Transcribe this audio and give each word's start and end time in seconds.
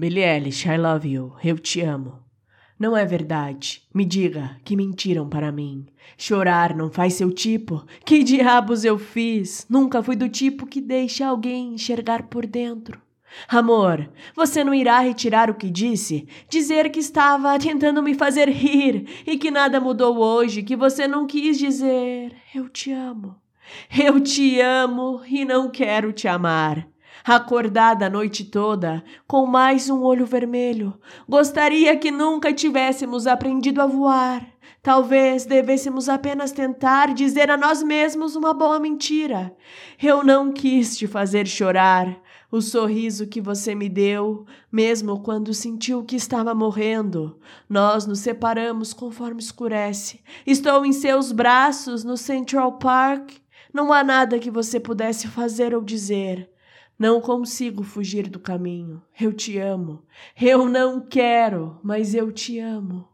Billie 0.00 0.24
Eilish, 0.24 0.64
I 0.64 0.78
love 0.78 1.06
you. 1.06 1.34
Eu 1.44 1.58
te 1.58 1.82
amo. 1.82 2.20
Não 2.78 2.96
é 2.96 3.04
verdade. 3.04 3.82
Me 3.94 4.06
diga 4.06 4.56
que 4.64 4.74
mentiram 4.74 5.28
para 5.28 5.52
mim. 5.52 5.84
Chorar 6.16 6.74
não 6.74 6.90
faz 6.90 7.12
seu 7.12 7.30
tipo. 7.30 7.84
Que 8.02 8.24
diabos 8.24 8.82
eu 8.82 8.98
fiz? 8.98 9.66
Nunca 9.68 10.02
fui 10.02 10.16
do 10.16 10.26
tipo 10.26 10.64
que 10.64 10.80
deixa 10.80 11.26
alguém 11.26 11.74
enxergar 11.74 12.28
por 12.28 12.46
dentro. 12.46 12.98
Amor, 13.46 14.10
você 14.34 14.64
não 14.64 14.72
irá 14.72 15.00
retirar 15.00 15.50
o 15.50 15.54
que 15.54 15.68
disse? 15.68 16.26
Dizer 16.48 16.90
que 16.90 17.00
estava 17.00 17.58
tentando 17.58 18.02
me 18.02 18.14
fazer 18.14 18.48
rir 18.48 19.06
e 19.26 19.36
que 19.36 19.50
nada 19.50 19.78
mudou 19.78 20.16
hoje, 20.16 20.62
que 20.62 20.76
você 20.76 21.06
não 21.06 21.26
quis 21.26 21.58
dizer 21.58 22.34
eu 22.54 22.70
te 22.70 22.90
amo. 22.90 23.36
Eu 24.02 24.18
te 24.18 24.62
amo 24.62 25.20
e 25.28 25.44
não 25.44 25.70
quero 25.70 26.10
te 26.10 26.26
amar. 26.26 26.88
Acordada 27.24 28.06
a 28.06 28.10
noite 28.10 28.44
toda, 28.44 29.04
com 29.26 29.46
mais 29.46 29.90
um 29.90 30.02
olho 30.02 30.24
vermelho, 30.24 30.98
gostaria 31.28 31.96
que 31.96 32.10
nunca 32.10 32.52
tivéssemos 32.52 33.26
aprendido 33.26 33.82
a 33.82 33.86
voar. 33.86 34.46
Talvez 34.82 35.44
devêssemos 35.44 36.08
apenas 36.08 36.52
tentar 36.52 37.12
dizer 37.12 37.50
a 37.50 37.56
nós 37.56 37.82
mesmos 37.82 38.34
uma 38.34 38.54
boa 38.54 38.80
mentira. 38.80 39.54
Eu 40.02 40.24
não 40.24 40.50
quis 40.52 40.96
te 40.96 41.06
fazer 41.06 41.46
chorar. 41.46 42.18
O 42.50 42.60
sorriso 42.60 43.26
que 43.26 43.40
você 43.40 43.74
me 43.74 43.88
deu, 43.88 44.44
mesmo 44.72 45.20
quando 45.20 45.54
sentiu 45.54 46.02
que 46.02 46.16
estava 46.16 46.54
morrendo. 46.54 47.38
Nós 47.68 48.06
nos 48.06 48.20
separamos 48.20 48.92
conforme 48.92 49.40
escurece. 49.40 50.20
Estou 50.46 50.84
em 50.84 50.92
seus 50.92 51.30
braços 51.30 52.02
no 52.02 52.16
Central 52.16 52.72
Park. 52.78 53.32
Não 53.72 53.92
há 53.92 54.02
nada 54.02 54.38
que 54.38 54.50
você 54.50 54.80
pudesse 54.80 55.28
fazer 55.28 55.74
ou 55.74 55.82
dizer. 55.82 56.50
Não 57.00 57.18
consigo 57.18 57.82
fugir 57.82 58.28
do 58.28 58.38
caminho. 58.38 59.00
Eu 59.18 59.32
te 59.32 59.56
amo. 59.56 60.02
Eu 60.38 60.68
não 60.68 61.00
quero, 61.00 61.80
mas 61.82 62.14
eu 62.14 62.30
te 62.30 62.58
amo. 62.58 63.08